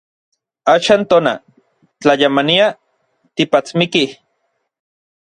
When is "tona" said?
1.11-1.33